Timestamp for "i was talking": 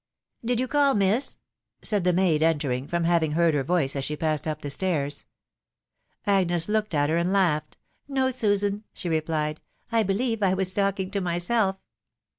10.41-11.11